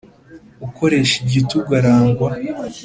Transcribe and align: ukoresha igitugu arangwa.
ukoresha 0.65 1.15
igitugu 1.23 1.71
arangwa. 1.79 2.29